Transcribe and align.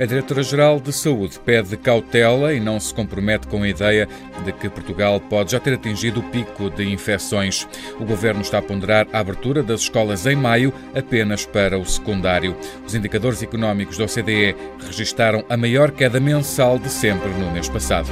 A 0.00 0.06
Diretora-Geral 0.06 0.80
de 0.80 0.94
Saúde 0.94 1.38
pede 1.38 1.76
cautela 1.76 2.54
e 2.54 2.58
não 2.58 2.80
se 2.80 2.94
compromete 2.94 3.46
com 3.46 3.62
a 3.62 3.68
ideia 3.68 4.08
de 4.46 4.50
que 4.50 4.70
Portugal 4.70 5.20
pode 5.20 5.52
já 5.52 5.60
ter 5.60 5.74
atingido 5.74 6.20
o 6.20 6.22
pico 6.22 6.70
de 6.70 6.90
infecções. 6.90 7.68
O 8.00 8.04
governo 8.06 8.40
está 8.40 8.58
a 8.58 8.62
ponderar 8.62 9.06
a 9.12 9.18
abertura 9.18 9.62
das 9.62 9.82
escolas 9.82 10.24
em 10.24 10.34
maio 10.34 10.72
apenas 10.94 11.44
para 11.44 11.78
o 11.78 11.84
secundário. 11.84 12.56
Os 12.86 12.94
indicadores 12.94 13.42
económicos 13.42 13.98
da 13.98 14.04
OCDE 14.04 14.56
registaram 14.86 15.44
a 15.50 15.56
maior 15.58 15.90
queda 15.90 16.18
mensal 16.18 16.78
de 16.78 16.88
sempre 16.88 17.28
no 17.28 17.52
mês 17.52 17.68
passado. 17.68 18.08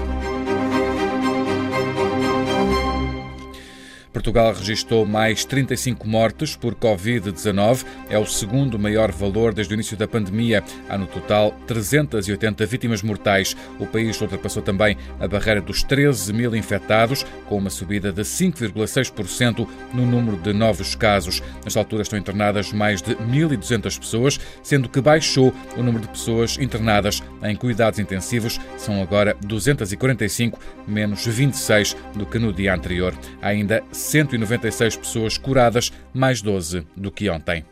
Portugal 4.19 4.53
registrou 4.53 5.07
mais 5.07 5.45
35 5.45 6.09
mortes 6.09 6.57
por 6.57 6.75
Covid-19. 6.75 7.85
É 8.11 8.19
o 8.19 8.27
segundo 8.27 8.77
maior 8.77 9.13
valor 9.13 9.55
desde 9.55 9.73
o 9.73 9.77
início 9.77 9.97
da 9.97 10.09
pandemia. 10.09 10.65
Há 10.89 10.99
no 10.99 11.07
total 11.07 11.55
380 11.69 12.67
vítimas 12.67 13.01
mortais. 13.01 13.57
O 13.79 13.87
país 13.87 14.21
ultrapassou 14.21 14.61
também 14.61 14.97
a 15.21 15.29
barreira 15.29 15.61
dos 15.61 15.85
13 15.85 16.33
mil 16.33 16.57
infectados, 16.57 17.25
com 17.49 17.59
uma 17.59 17.71
subida 17.71 18.11
de 18.11 18.23
5,6% 18.23 19.69
no 19.95 20.05
número 20.05 20.37
de 20.37 20.53
novos 20.53 20.97
casos. 20.97 21.41
Nesta 21.63 21.79
altura 21.79 22.03
estão 22.03 22.19
internadas 22.19 22.73
mais 22.73 23.01
de 23.01 23.15
1.200 23.15 24.01
pessoas, 24.01 24.41
sendo 24.65 24.89
que 24.89 25.01
baixou 25.01 25.55
o 25.77 25.83
número 25.83 26.03
de 26.03 26.09
pessoas 26.09 26.59
internadas 26.59 27.23
em 27.41 27.55
cuidados 27.55 28.01
intensivos. 28.01 28.59
São 28.79 29.01
agora 29.01 29.37
245, 29.47 30.59
menos 30.89 31.25
26 31.25 31.97
do 32.17 32.27
que 32.27 32.41
no 32.41 32.53
dia 32.53 32.75
anterior. 32.75 33.15
Há 33.41 33.49
ainda 33.49 33.85
196 34.09 34.97
pessoas 34.97 35.37
curadas, 35.37 35.93
mais 36.15 36.41
12 36.41 36.87
do 36.97 37.11
que 37.11 37.29
ontem. 37.29 37.65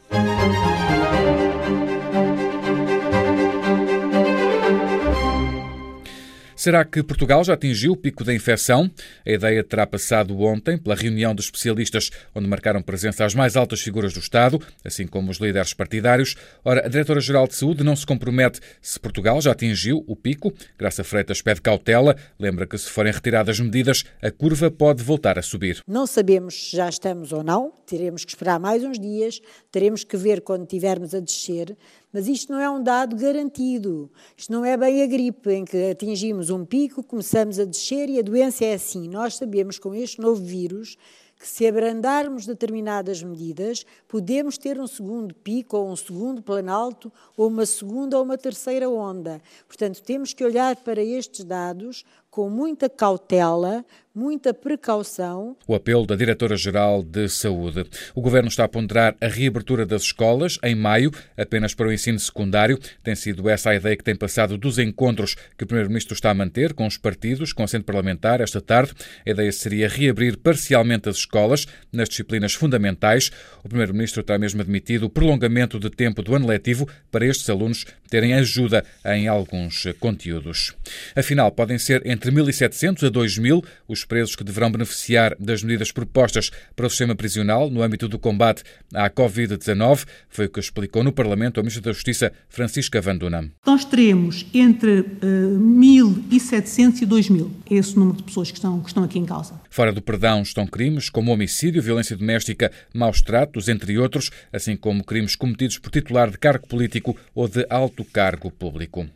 Será 6.66 6.84
que 6.84 7.00
Portugal 7.00 7.44
já 7.44 7.54
atingiu 7.54 7.92
o 7.92 7.96
pico 7.96 8.24
da 8.24 8.34
infecção? 8.34 8.90
A 9.24 9.30
ideia 9.30 9.62
terá 9.62 9.86
passado 9.86 10.36
ontem 10.40 10.76
pela 10.76 10.96
reunião 10.96 11.32
de 11.32 11.40
especialistas, 11.40 12.10
onde 12.34 12.48
marcaram 12.48 12.82
presença 12.82 13.24
as 13.24 13.36
mais 13.36 13.54
altas 13.54 13.80
figuras 13.80 14.12
do 14.12 14.18
Estado, 14.18 14.60
assim 14.84 15.06
como 15.06 15.30
os 15.30 15.36
líderes 15.36 15.72
partidários. 15.72 16.34
Ora, 16.64 16.84
a 16.84 16.88
Diretora-Geral 16.88 17.46
de 17.46 17.54
Saúde 17.54 17.84
não 17.84 17.94
se 17.94 18.04
compromete 18.04 18.58
se 18.82 18.98
Portugal 18.98 19.40
já 19.40 19.52
atingiu 19.52 20.02
o 20.08 20.16
pico. 20.16 20.52
Graça 20.76 21.04
Freitas 21.04 21.40
pede 21.40 21.62
cautela. 21.62 22.16
Lembra 22.36 22.66
que 22.66 22.76
se 22.76 22.90
forem 22.90 23.12
retiradas 23.12 23.60
medidas, 23.60 24.02
a 24.20 24.32
curva 24.32 24.68
pode 24.68 25.04
voltar 25.04 25.38
a 25.38 25.42
subir. 25.42 25.84
Não 25.86 26.04
sabemos 26.04 26.70
se 26.70 26.76
já 26.76 26.88
estamos 26.88 27.32
ou 27.32 27.44
não. 27.44 27.72
Teremos 27.86 28.24
que 28.24 28.32
esperar 28.32 28.58
mais 28.58 28.82
uns 28.82 28.98
dias. 28.98 29.40
Teremos 29.70 30.02
que 30.02 30.16
ver 30.16 30.40
quando 30.40 30.62
estivermos 30.62 31.14
a 31.14 31.20
descer 31.20 31.76
mas 32.12 32.28
isto 32.28 32.52
não 32.52 32.60
é 32.60 32.70
um 32.70 32.82
dado 32.82 33.16
garantido. 33.16 34.10
Isto 34.36 34.52
não 34.52 34.64
é 34.64 34.76
bem 34.76 35.02
a 35.02 35.06
gripe, 35.06 35.50
em 35.50 35.64
que 35.64 35.90
atingimos 35.90 36.50
um 36.50 36.64
pico, 36.64 37.02
começamos 37.02 37.58
a 37.58 37.64
descer 37.64 38.08
e 38.08 38.18
a 38.18 38.22
doença 38.22 38.64
é 38.64 38.74
assim. 38.74 39.08
Nós 39.08 39.36
sabemos 39.36 39.78
com 39.78 39.94
este 39.94 40.20
novo 40.20 40.42
vírus 40.42 40.96
que 41.38 41.46
se 41.46 41.66
abrandarmos 41.66 42.46
determinadas 42.46 43.22
medidas, 43.22 43.84
podemos 44.08 44.56
ter 44.56 44.80
um 44.80 44.86
segundo 44.86 45.34
pico 45.34 45.76
ou 45.76 45.90
um 45.90 45.96
segundo 45.96 46.42
planalto 46.42 47.12
ou 47.36 47.48
uma 47.48 47.66
segunda 47.66 48.16
ou 48.16 48.24
uma 48.24 48.38
terceira 48.38 48.88
onda. 48.88 49.40
Portanto, 49.68 50.02
temos 50.02 50.32
que 50.32 50.42
olhar 50.42 50.76
para 50.76 51.02
estes 51.02 51.44
dados 51.44 52.04
com 52.36 52.50
muita 52.50 52.86
cautela, 52.86 53.82
muita 54.14 54.54
precaução. 54.54 55.56
O 55.66 55.74
apelo 55.74 56.06
da 56.06 56.16
Diretora-Geral 56.16 57.02
de 57.02 57.28
Saúde. 57.28 57.84
O 58.14 58.22
Governo 58.22 58.48
está 58.48 58.64
a 58.64 58.68
ponderar 58.68 59.14
a 59.20 59.26
reabertura 59.26 59.84
das 59.84 60.02
escolas 60.02 60.58
em 60.62 60.74
maio, 60.74 61.10
apenas 61.36 61.74
para 61.74 61.88
o 61.88 61.92
ensino 61.92 62.18
secundário. 62.18 62.78
Tem 63.02 63.14
sido 63.14 63.46
essa 63.48 63.70
a 63.70 63.74
ideia 63.74 63.94
que 63.94 64.02
tem 64.02 64.16
passado 64.16 64.56
dos 64.56 64.78
encontros 64.78 65.34
que 65.56 65.64
o 65.64 65.66
Primeiro-Ministro 65.66 66.14
está 66.14 66.30
a 66.30 66.34
manter 66.34 66.72
com 66.72 66.86
os 66.86 66.96
partidos, 66.96 67.52
com 67.52 67.62
assento 67.62 67.84
parlamentar, 67.84 68.40
esta 68.40 68.60
tarde. 68.60 68.92
A 69.26 69.30
ideia 69.30 69.52
seria 69.52 69.86
reabrir 69.86 70.38
parcialmente 70.38 71.10
as 71.10 71.16
escolas 71.16 71.66
nas 71.92 72.08
disciplinas 72.08 72.54
fundamentais. 72.54 73.30
O 73.62 73.68
Primeiro-Ministro 73.68 74.22
terá 74.22 74.38
mesmo 74.38 74.62
admitido 74.62 75.06
o 75.06 75.10
prolongamento 75.10 75.78
de 75.78 75.90
tempo 75.90 76.22
do 76.22 76.34
ano 76.34 76.46
letivo 76.46 76.88
para 77.10 77.26
estes 77.26 77.50
alunos 77.50 77.84
terem 78.08 78.32
ajuda 78.32 78.84
em 79.04 79.28
alguns 79.28 79.84
conteúdos. 80.00 80.74
Afinal, 81.14 81.50
podem 81.50 81.76
ser 81.76 82.06
entre 82.06 82.25
1.700 82.30 83.06
a 83.06 83.10
2.000 83.10 83.64
os 83.88 84.04
presos 84.04 84.36
que 84.36 84.44
deverão 84.44 84.70
beneficiar 84.70 85.34
das 85.38 85.62
medidas 85.62 85.92
propostas 85.92 86.50
para 86.74 86.86
o 86.86 86.90
sistema 86.90 87.14
prisional 87.14 87.70
no 87.70 87.82
âmbito 87.82 88.08
do 88.08 88.18
combate 88.18 88.62
à 88.94 89.08
Covid-19. 89.10 90.06
Foi 90.28 90.46
o 90.46 90.48
que 90.48 90.60
explicou 90.60 91.02
no 91.02 91.12
Parlamento 91.12 91.58
a 91.58 91.62
Ministra 91.62 91.82
da 91.82 91.92
Justiça, 91.92 92.32
Francisca 92.48 93.00
Vanduna. 93.00 93.50
Nós 93.64 93.84
teremos 93.84 94.46
entre 94.52 95.00
uh, 95.00 95.06
eh, 95.22 95.58
1.700 95.58 97.02
e 97.02 97.06
2.000. 97.06 97.50
É 97.70 97.74
esse 97.74 97.98
número 97.98 98.18
de 98.18 98.22
pessoas 98.24 98.50
que 98.50 98.58
estão, 98.58 98.80
que 98.80 98.88
estão 98.88 99.04
aqui 99.04 99.18
em 99.18 99.24
causa. 99.24 99.60
Fora 99.70 99.92
do 99.92 100.02
perdão 100.02 100.42
estão 100.42 100.66
crimes 100.66 101.10
como 101.10 101.32
homicídio, 101.32 101.82
violência 101.82 102.16
doméstica, 102.16 102.70
maus 102.94 103.20
tratos, 103.20 103.68
entre 103.68 103.98
outros, 103.98 104.30
assim 104.52 104.76
como 104.76 105.04
crimes 105.04 105.36
cometidos 105.36 105.78
por 105.78 105.90
titular 105.90 106.30
de 106.30 106.38
cargo 106.38 106.66
político 106.66 107.16
ou 107.34 107.48
de 107.48 107.66
alto 107.68 108.04
cargo 108.04 108.50
público. 108.50 109.06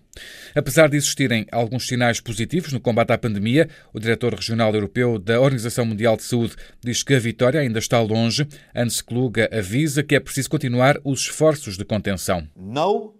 Apesar 0.54 0.88
de 0.88 0.96
existirem 0.96 1.46
alguns 1.52 1.86
sinais 1.86 2.20
positivos 2.20 2.72
no 2.72 2.80
combate 2.80 3.12
à 3.12 3.18
pandemia, 3.18 3.68
o 3.92 4.00
diretor 4.00 4.34
regional 4.34 4.74
europeu 4.74 5.18
da 5.18 5.40
Organização 5.40 5.84
Mundial 5.84 6.16
de 6.16 6.22
Saúde 6.22 6.56
diz 6.82 7.02
que 7.02 7.14
a 7.14 7.18
vitória 7.18 7.60
ainda 7.60 7.78
está 7.78 8.00
longe. 8.00 8.46
Hans 8.74 9.00
Kluge 9.00 9.48
avisa 9.52 10.02
que 10.02 10.14
é 10.14 10.20
preciso 10.20 10.50
continuar 10.50 10.98
os 11.04 11.20
esforços 11.20 11.76
de 11.76 11.84
contenção. 11.84 12.48
No 12.56 13.19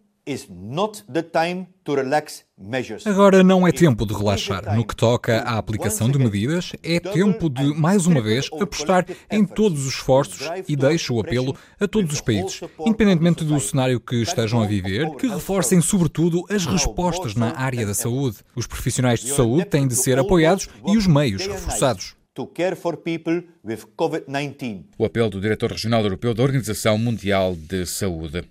Agora 3.07 3.43
não 3.43 3.67
é 3.67 3.73
tempo 3.73 4.07
de 4.07 4.15
relaxar. 4.15 4.77
No 4.77 4.87
que 4.87 4.95
toca 4.95 5.41
à 5.41 5.57
aplicação 5.59 6.11
de 6.11 6.19
medidas, 6.19 6.73
é 6.83 7.01
tempo 7.01 7.49
de, 7.49 7.75
mais 7.75 8.07
uma 8.07 8.21
vez, 8.21 8.49
apostar 8.61 9.07
em 9.31 9.45
todos 9.45 9.87
os 9.87 9.95
esforços 9.95 10.49
e 10.69 10.77
deixo 10.77 11.15
o 11.15 11.21
apelo 11.21 11.57
a 11.79 11.89
todos 11.89 12.13
os 12.13 12.21
países, 12.21 12.61
independentemente 12.81 13.45
do 13.45 13.59
cenário 13.59 13.99
que 13.99 14.17
estejam 14.17 14.63
a 14.63 14.67
viver, 14.67 15.11
que 15.17 15.27
reforcem 15.27 15.81
sobretudo 15.81 16.45
as 16.51 16.67
respostas 16.67 17.35
na 17.35 17.57
área 17.57 17.87
da 17.87 17.95
saúde. 17.95 18.39
Os 18.55 18.67
profissionais 18.67 19.21
de 19.21 19.31
saúde 19.31 19.65
têm 19.65 19.89
de 19.89 19.97
ser 19.97 20.19
apoiados 20.19 20.69
e 20.87 20.97
os 20.97 21.07
meios 21.07 21.47
reforçados 21.47 22.20
to 22.41 22.47
care 22.47 22.75
for 22.75 22.97
people 22.97 23.43
with 23.63 23.85
COVID-19. 23.97 24.85
O 24.97 25.05
apelo 25.05 25.29
do 25.29 25.41
diretor 25.41 25.71
regional 25.71 26.03
europeu 26.03 26.33
da 26.33 26.43
Organização 26.43 26.97
Mundial 26.97 27.55
de 27.55 27.85
Saúde. 27.85 28.43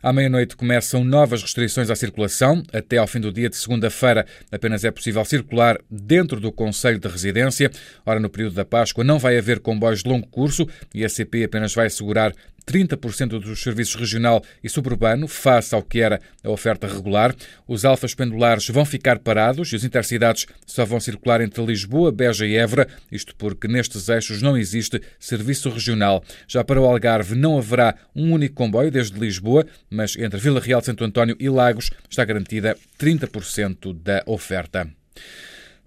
À 0.00 0.12
meia-noite 0.12 0.56
começam 0.56 1.02
novas 1.02 1.42
restrições 1.42 1.90
à 1.90 1.96
circulação. 1.96 2.62
Até 2.72 2.98
ao 2.98 3.06
fim 3.08 3.18
do 3.18 3.32
dia 3.32 3.50
de 3.50 3.56
segunda-feira, 3.56 4.24
apenas 4.52 4.84
é 4.84 4.92
possível 4.92 5.24
circular 5.24 5.76
dentro 5.90 6.38
do 6.38 6.52
Conselho 6.52 7.00
de 7.00 7.08
Residência. 7.08 7.68
Ora, 8.06 8.20
no 8.20 8.30
período 8.30 8.54
da 8.54 8.64
Páscoa 8.64 9.02
não 9.02 9.18
vai 9.18 9.36
haver 9.36 9.58
comboios 9.58 10.04
de 10.04 10.08
longo 10.08 10.28
curso 10.28 10.68
e 10.94 11.04
a 11.04 11.08
CP 11.08 11.44
apenas 11.44 11.74
vai 11.74 11.88
assegurar 11.88 12.32
30% 12.64 13.40
dos 13.40 13.62
serviços 13.62 13.94
regional 13.94 14.42
e 14.62 14.68
suburbano 14.68 15.28
face 15.28 15.74
ao 15.74 15.82
que 15.82 16.00
era 16.00 16.20
a 16.42 16.50
oferta 16.50 16.86
regular. 16.86 17.34
Os 17.66 17.84
alfas 17.84 18.14
pendulares 18.14 18.68
vão 18.68 18.84
ficar 18.84 19.18
parados 19.18 19.72
e 19.72 19.76
os 19.76 19.84
intercidades 19.84 20.46
só 20.66 20.84
vão 20.84 21.00
circular 21.00 21.40
entre 21.40 21.64
Lisboa, 21.64 22.12
Beja 22.12 22.46
e 22.46 22.56
Évora, 22.56 22.88
isto 23.10 23.34
porque 23.36 23.68
nestes 23.68 24.08
eixos 24.08 24.42
não 24.42 24.56
existe 24.56 25.00
serviço 25.18 25.70
regional. 25.70 26.22
Já 26.46 26.64
para 26.64 26.80
o 26.80 26.84
Algarve 26.84 27.34
não 27.34 27.58
haverá 27.58 27.94
um 28.14 28.32
único 28.32 28.54
comboio 28.54 28.90
desde 28.90 29.18
Lisboa, 29.18 29.66
mas 29.90 30.16
entre 30.16 30.40
Vila 30.40 30.60
Real 30.60 30.82
Santo 30.82 31.04
António 31.04 31.36
e 31.38 31.48
Lagos 31.48 31.90
está 32.08 32.24
garantida 32.24 32.76
30% 32.98 33.92
da 34.02 34.22
oferta. 34.26 34.88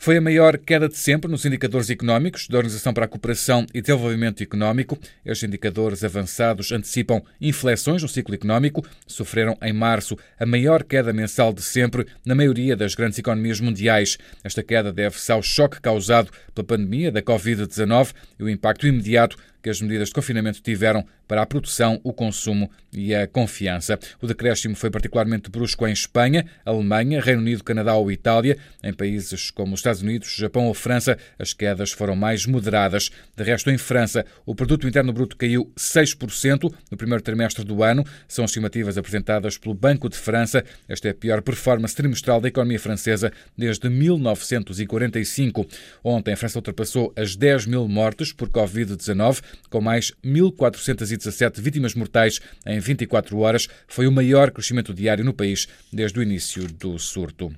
Foi 0.05 0.17
a 0.17 0.21
maior 0.21 0.55
queda 0.59 0.87
de 0.87 0.95
sempre 0.95 1.31
nos 1.31 1.45
indicadores 1.45 1.89
económicos 1.89 2.47
da 2.47 2.59
Organização 2.59 2.93
para 2.93 3.05
a 3.05 3.07
Cooperação 3.07 3.65
e 3.73 3.81
Desenvolvimento 3.81 4.43
Económico. 4.43 4.99
Estes 5.25 5.49
indicadores 5.49 6.03
avançados 6.03 6.71
antecipam 6.71 7.23
inflexões 7.41 8.03
no 8.03 8.07
ciclo 8.07 8.35
económico. 8.35 8.85
Sofreram 9.07 9.57
em 9.63 9.73
março 9.73 10.15
a 10.39 10.45
maior 10.45 10.83
queda 10.83 11.11
mensal 11.11 11.51
de 11.51 11.63
sempre 11.63 12.05
na 12.23 12.35
maioria 12.35 12.75
das 12.75 12.93
grandes 12.93 13.17
economias 13.17 13.59
mundiais. 13.59 14.15
Esta 14.43 14.61
queda 14.61 14.93
deve-se 14.93 15.31
ao 15.31 15.41
choque 15.41 15.81
causado 15.81 16.29
pela 16.53 16.67
pandemia 16.67 17.11
da 17.11 17.23
Covid-19 17.23 18.13
e 18.37 18.43
o 18.43 18.49
impacto 18.49 18.85
imediato 18.85 19.37
que 19.65 19.69
as 19.71 19.81
medidas 19.81 20.09
de 20.09 20.13
confinamento 20.13 20.62
tiveram 20.62 21.03
para 21.27 21.41
a 21.41 21.45
produção, 21.47 22.00
o 22.03 22.13
consumo 22.13 22.69
e 22.94 23.15
a 23.15 23.25
confiança. 23.25 23.97
O 24.21 24.27
decréscimo 24.27 24.75
foi 24.75 24.91
particularmente 24.91 25.50
brusco 25.50 25.88
em 25.88 25.91
Espanha, 25.91 26.45
Alemanha, 26.63 27.19
Reino 27.19 27.41
Unido, 27.41 27.63
Canadá 27.63 27.95
ou 27.95 28.12
Itália. 28.12 28.59
Em 28.83 28.94
países 28.94 29.50
como 29.50 29.73
os 29.73 29.79
Estados 29.79 30.03
Unidos, 30.03 30.35
Japão 30.35 30.67
ou 30.67 30.73
França, 30.75 31.17
as 31.39 31.51
quedas 31.51 31.91
foram 31.91 32.15
mais 32.15 32.45
moderadas. 32.45 33.09
De 33.35 33.44
resto, 33.44 33.71
em 33.71 33.77
França, 33.79 34.23
o 34.45 34.53
produto 34.53 34.88
interno 34.88 35.12
bruto 35.12 35.35
caiu 35.35 35.73
6% 35.75 36.71
no 36.91 36.95
primeiro 36.95 37.23
trimestre 37.23 37.65
do 37.65 37.81
ano. 37.81 38.06
São 38.27 38.45
estimativas 38.45 39.00
apresentadas 39.00 39.57
pelo 39.57 39.73
Banco 39.73 40.07
de 40.07 40.15
França. 40.15 40.63
Esta 40.88 41.07
é 41.07 41.12
a 41.12 41.15
pior 41.15 41.41
performance 41.41 41.95
trimestral 41.95 42.39
da 42.39 42.50
economia 42.50 42.79
francesa 42.79 43.33
desde 43.57 43.89
1945. 43.89 45.65
Ontem, 46.03 46.33
a 46.33 46.38
França 46.38 46.59
ultrapassou 46.59 47.12
as 47.15 47.35
10 47.35 47.65
mil 47.65 47.88
mortes 47.88 48.31
por 48.31 48.47
Covid-19 48.47 49.41
com 49.69 49.81
mais 49.81 50.11
1.417 50.23 51.59
vítimas 51.59 51.95
mortais 51.95 52.39
em 52.65 52.79
24 52.79 53.37
horas. 53.39 53.67
Foi 53.87 54.07
o 54.07 54.11
maior 54.11 54.51
crescimento 54.51 54.93
diário 54.93 55.23
no 55.23 55.33
país 55.33 55.67
desde 55.91 56.19
o 56.19 56.23
início 56.23 56.67
do 56.67 56.97
surto. 56.97 57.53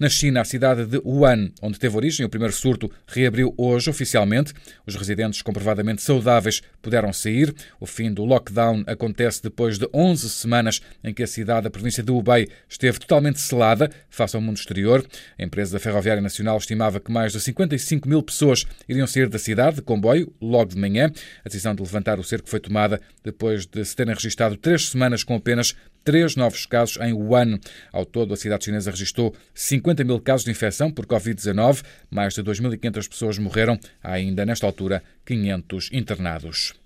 Na 0.00 0.08
China, 0.08 0.40
a 0.40 0.44
cidade 0.46 0.86
de 0.86 0.96
Wuhan, 1.04 1.52
onde 1.60 1.78
teve 1.78 1.94
origem 1.94 2.24
o 2.24 2.28
primeiro 2.30 2.54
surto, 2.54 2.90
reabriu 3.06 3.52
hoje 3.58 3.90
oficialmente. 3.90 4.54
Os 4.86 4.96
residentes 4.96 5.42
comprovadamente 5.42 6.00
saudáveis 6.00 6.62
puderam 6.80 7.12
sair. 7.12 7.54
O 7.78 7.84
fim 7.84 8.10
do 8.10 8.24
lockdown 8.24 8.82
acontece 8.86 9.42
depois 9.42 9.76
de 9.76 9.86
11 9.92 10.30
semanas 10.30 10.80
em 11.04 11.12
que 11.12 11.22
a 11.22 11.26
cidade 11.26 11.64
da 11.64 11.70
província 11.70 12.02
de 12.02 12.10
Hubei 12.10 12.48
esteve 12.66 12.98
totalmente 12.98 13.40
selada 13.40 13.90
face 14.08 14.34
ao 14.34 14.40
mundo 14.40 14.56
exterior. 14.56 15.04
A 15.38 15.42
empresa 15.42 15.78
ferroviária 15.78 16.22
nacional 16.22 16.56
estimava 16.56 16.98
que 16.98 17.12
mais 17.12 17.32
de 17.34 17.40
55 17.42 18.08
mil 18.08 18.22
pessoas 18.22 18.64
iriam 18.88 19.06
sair 19.06 19.28
da 19.28 19.38
cidade 19.38 19.76
de 19.76 19.82
comboio 19.82 20.32
logo 20.40 20.70
de 20.70 20.78
manhã. 20.78 21.12
A 21.44 21.48
decisão 21.50 21.74
de 21.74 21.82
levantar 21.82 22.18
o 22.18 22.24
cerco 22.24 22.48
foi 22.48 22.58
tomada 22.58 23.02
depois 23.22 23.66
de 23.66 23.84
se 23.84 23.94
terem 23.94 24.14
registrado 24.14 24.56
três 24.56 24.88
semanas 24.88 25.22
com 25.22 25.34
apenas 25.34 25.74
três 26.04 26.36
novos 26.36 26.66
casos 26.66 26.96
em 27.00 27.12
Wuhan. 27.12 27.58
Ao 27.92 28.04
todo, 28.04 28.34
a 28.34 28.36
cidade 28.36 28.64
chinesa 28.64 28.90
registrou 28.90 29.34
50 29.54 30.04
mil 30.04 30.20
casos 30.20 30.44
de 30.44 30.50
infecção 30.50 30.90
por 30.90 31.06
Covid-19, 31.06 31.82
mais 32.10 32.34
de 32.34 32.42
2.500 32.42 33.08
pessoas 33.08 33.38
morreram, 33.38 33.78
há 34.02 34.12
ainda 34.12 34.44
nesta 34.46 34.66
altura 34.66 35.02
500 35.24 35.90
internados. 35.92 36.79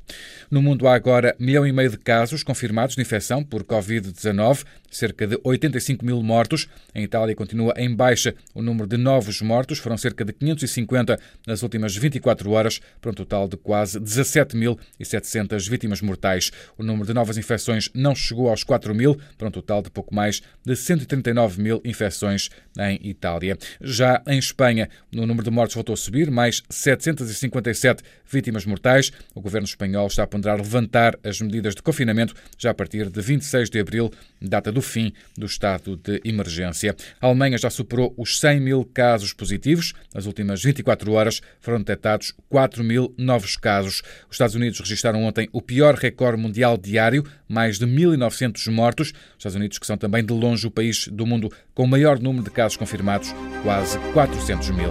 No 0.51 0.63
mundo 0.63 0.87
há 0.87 0.95
agora 0.95 1.35
milhão 1.39 1.67
e 1.67 1.73
meio 1.73 1.91
de 1.91 1.99
casos 1.99 2.43
confirmados 2.43 2.95
de 2.95 3.03
infecção 3.03 3.43
por 3.43 3.65
Covid-19, 3.65 4.65
cerca 4.91 5.27
de 5.27 5.39
85 5.43 6.05
mil 6.05 6.23
mortos. 6.23 6.69
Em 6.95 7.03
Itália 7.03 7.35
continua 7.35 7.75
em 7.77 7.95
baixa 7.95 8.35
o 8.55 8.63
número 8.63 8.87
de 8.87 8.97
novos 8.97 9.41
mortos, 9.41 9.79
foram 9.79 9.97
cerca 9.97 10.25
de 10.25 10.33
550 10.33 11.19
nas 11.47 11.63
últimas 11.63 11.97
24 11.97 12.51
horas, 12.51 12.81
para 13.01 13.11
um 13.11 13.15
total 13.15 13.49
de 13.49 13.57
quase 13.57 13.99
17.700 13.99 15.69
vítimas 15.69 16.01
mortais. 16.01 16.53
O 16.79 16.83
número 16.83 17.07
de 17.07 17.15
novas 17.15 17.37
infecções 17.37 17.91
não 17.95 18.15
chegou 18.15 18.49
aos 18.49 18.63
4 18.63 18.95
mil, 18.95 19.19
para 19.37 19.49
um 19.49 19.51
total 19.51 19.83
de 19.83 19.91
pouco 19.91 20.15
mais 20.15 20.43
de 20.65 20.77
139 20.77 21.61
mil 21.61 21.81
infecções 21.85 22.51
em 22.79 22.99
Itália. 23.03 23.57
Já 23.81 24.23
em 24.27 24.39
Espanha, 24.39 24.89
o 25.13 25.27
número 25.27 25.45
de 25.45 25.51
mortos 25.51 25.75
voltou 25.75 25.93
a 25.93 25.97
subir, 25.97 26.31
mais 26.31 26.63
757 26.69 28.03
vítimas 28.27 28.67
mortais. 28.67 29.13
O 29.35 29.41
governo 29.41 29.67
espanhol 29.67 30.07
está 30.07 30.25
a 30.25 30.27
ponderar 30.27 30.59
levantar 30.59 31.19
as 31.23 31.41
medidas 31.41 31.75
de 31.75 31.83
confinamento 31.83 32.35
já 32.59 32.71
a 32.71 32.75
partir 32.75 33.09
de 33.09 33.21
26 33.21 33.71
de 33.71 33.79
abril, 33.79 34.11
data 34.41 34.73
do 34.73 34.83
fim 34.83 35.13
do 35.37 35.47
estado 35.47 35.97
de 35.97 36.21
emergência. 36.25 36.97
A 37.21 37.27
Alemanha 37.27 37.59
já 37.59 37.71
superou 37.71 38.13
os 38.17 38.41
100 38.41 38.61
mil 38.61 38.85
casos 38.85 39.33
positivos. 39.33 39.93
Nas 40.13 40.27
últimas 40.27 40.63
24 40.63 41.13
horas 41.13 41.41
foram 41.61 41.79
detectados 41.79 42.33
4 42.49 42.83
mil 42.83 43.15
novos 43.17 43.57
casos. 43.57 44.03
Os 44.29 44.35
Estados 44.35 44.55
Unidos 44.55 44.81
registraram 44.81 45.23
ontem 45.25 45.49
o 45.53 45.63
pior 45.63 45.95
recorde 45.95 46.41
mundial 46.41 46.77
diário, 46.77 47.25
mais 47.49 47.79
de 47.79 47.87
1.900 47.87 48.71
mortos. 48.73 49.09
Os 49.09 49.39
Estados 49.39 49.57
Unidos, 49.57 49.79
que 49.79 49.87
são 49.87 49.97
também 49.97 50.25
de 50.25 50.33
longe 50.33 50.67
o 50.67 50.71
país 50.71 51.07
do 51.09 51.27
mundo 51.27 51.53
com 51.73 51.85
o 51.85 51.89
maior 51.89 52.19
número 52.19 52.45
de 52.45 52.51
casos 52.51 52.64
confirmados, 52.77 53.35
quase 53.63 53.99
400 54.13 54.71
mil. 54.71 54.91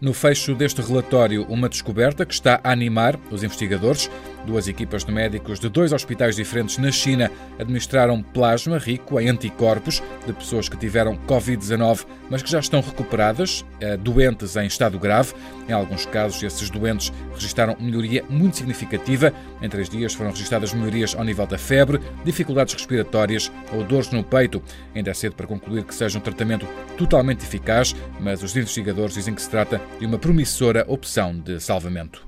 No 0.00 0.14
fecho 0.14 0.54
deste 0.54 0.80
relatório, 0.80 1.44
uma 1.46 1.68
descoberta 1.68 2.24
que 2.24 2.32
está 2.32 2.58
a 2.64 2.72
animar 2.72 3.18
os 3.30 3.42
investigadores. 3.42 4.10
Duas 4.46 4.68
equipas 4.68 5.04
de 5.04 5.12
médicos 5.12 5.60
de 5.60 5.68
dois 5.68 5.92
hospitais 5.92 6.36
diferentes 6.36 6.78
na 6.78 6.90
China 6.90 7.30
administraram 7.58 8.22
plasma 8.22 8.78
rico 8.78 9.20
em 9.20 9.28
anticorpos 9.28 10.02
de 10.26 10.32
pessoas 10.32 10.68
que 10.68 10.76
tiveram 10.76 11.18
Covid-19, 11.26 12.06
mas 12.30 12.42
que 12.42 12.50
já 12.50 12.58
estão 12.58 12.80
recuperadas, 12.80 13.64
eh, 13.80 13.96
doentes 13.96 14.56
em 14.56 14.66
estado 14.66 14.98
grave. 14.98 15.34
Em 15.68 15.72
alguns 15.72 16.06
casos, 16.06 16.42
esses 16.42 16.70
doentes 16.70 17.12
registraram 17.34 17.76
melhoria 17.78 18.24
muito 18.28 18.56
significativa. 18.56 19.32
Em 19.60 19.68
três 19.68 19.88
dias 19.88 20.14
foram 20.14 20.30
registradas 20.30 20.72
melhorias 20.72 21.14
ao 21.14 21.24
nível 21.24 21.46
da 21.46 21.58
febre, 21.58 22.00
dificuldades 22.24 22.74
respiratórias 22.74 23.52
ou 23.72 23.84
dores 23.84 24.10
no 24.10 24.24
peito. 24.24 24.62
Ainda 24.94 25.10
é 25.10 25.14
cedo 25.14 25.34
para 25.34 25.46
concluir 25.46 25.84
que 25.84 25.94
seja 25.94 26.18
um 26.18 26.22
tratamento 26.22 26.66
totalmente 26.96 27.44
eficaz, 27.44 27.94
mas 28.18 28.42
os 28.42 28.56
investigadores 28.56 29.14
dizem 29.14 29.34
que 29.34 29.42
se 29.42 29.50
trata 29.50 29.80
de 29.98 30.06
uma 30.06 30.18
promissora 30.18 30.84
opção 30.88 31.38
de 31.38 31.60
salvamento. 31.60 32.26